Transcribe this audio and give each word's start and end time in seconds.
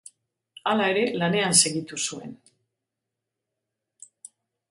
Hala 0.69 0.85
ere, 0.93 1.03
lanean 1.23 1.53
segitu 1.65 1.99
zuen. 2.09 2.33